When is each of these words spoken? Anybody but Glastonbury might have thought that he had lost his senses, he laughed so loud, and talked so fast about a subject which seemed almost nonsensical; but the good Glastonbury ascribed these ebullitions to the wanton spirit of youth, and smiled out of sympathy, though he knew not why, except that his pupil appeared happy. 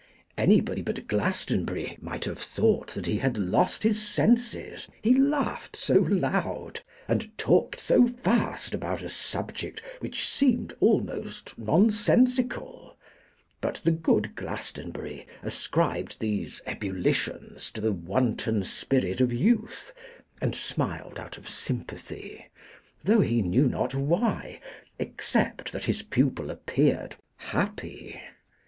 Anybody 0.35 0.81
but 0.81 1.05
Glastonbury 1.07 1.95
might 2.01 2.25
have 2.25 2.39
thought 2.39 2.87
that 2.95 3.05
he 3.05 3.19
had 3.19 3.37
lost 3.37 3.83
his 3.83 4.01
senses, 4.01 4.87
he 5.03 5.13
laughed 5.13 5.75
so 5.75 5.99
loud, 5.99 6.79
and 7.07 7.29
talked 7.37 7.79
so 7.79 8.07
fast 8.07 8.73
about 8.73 9.03
a 9.03 9.09
subject 9.09 9.79
which 9.99 10.27
seemed 10.27 10.73
almost 10.79 11.55
nonsensical; 11.59 12.97
but 13.61 13.75
the 13.83 13.91
good 13.91 14.35
Glastonbury 14.35 15.27
ascribed 15.43 16.19
these 16.19 16.63
ebullitions 16.65 17.69
to 17.69 17.79
the 17.79 17.93
wanton 17.93 18.63
spirit 18.63 19.21
of 19.21 19.31
youth, 19.31 19.93
and 20.41 20.55
smiled 20.55 21.19
out 21.19 21.37
of 21.37 21.47
sympathy, 21.47 22.47
though 23.03 23.21
he 23.21 23.43
knew 23.43 23.67
not 23.69 23.93
why, 23.93 24.59
except 24.97 25.71
that 25.71 25.85
his 25.85 26.01
pupil 26.01 26.49
appeared 26.49 27.17
happy. 27.37 28.19